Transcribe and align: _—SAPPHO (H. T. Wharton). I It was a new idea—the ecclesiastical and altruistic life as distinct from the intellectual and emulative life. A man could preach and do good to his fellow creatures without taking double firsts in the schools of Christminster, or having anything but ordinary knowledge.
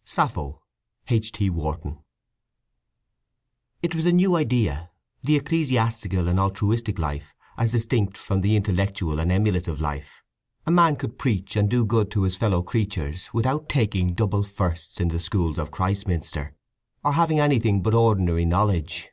_—SAPPHO 0.08 0.62
(H. 1.10 1.30
T. 1.30 1.50
Wharton). 1.50 1.98
I 1.98 2.02
It 3.82 3.94
was 3.94 4.06
a 4.06 4.12
new 4.12 4.34
idea—the 4.34 5.36
ecclesiastical 5.36 6.26
and 6.26 6.40
altruistic 6.40 6.98
life 6.98 7.34
as 7.58 7.72
distinct 7.72 8.16
from 8.16 8.40
the 8.40 8.56
intellectual 8.56 9.20
and 9.20 9.30
emulative 9.30 9.78
life. 9.78 10.22
A 10.64 10.70
man 10.70 10.96
could 10.96 11.18
preach 11.18 11.54
and 11.54 11.68
do 11.68 11.84
good 11.84 12.10
to 12.12 12.22
his 12.22 12.34
fellow 12.36 12.62
creatures 12.62 13.28
without 13.34 13.68
taking 13.68 14.14
double 14.14 14.42
firsts 14.42 15.00
in 15.02 15.08
the 15.08 15.18
schools 15.18 15.58
of 15.58 15.70
Christminster, 15.70 16.54
or 17.04 17.12
having 17.12 17.38
anything 17.38 17.82
but 17.82 17.92
ordinary 17.92 18.46
knowledge. 18.46 19.10